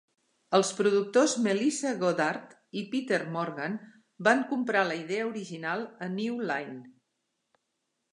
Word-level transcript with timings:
Els 0.57 0.69
productors 0.77 1.33
Melissa 1.47 1.91
Goddard 2.03 2.55
i 2.81 2.83
Peter 2.93 3.19
Morgan 3.35 3.75
van 4.29 4.41
comprar 4.53 4.83
la 4.93 4.97
idea 5.03 5.27
original 5.33 5.85
a 6.07 6.09
New 6.15 6.41
Line. 6.53 6.79